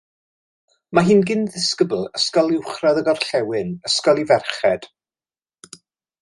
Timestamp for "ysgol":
2.19-2.49, 3.91-4.23